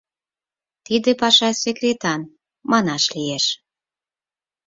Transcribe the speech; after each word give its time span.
—Тиде 0.85 1.11
паша 1.21 1.49
секретан, 1.63 2.21
манаш 2.71 3.03
лиеш. 3.15 3.45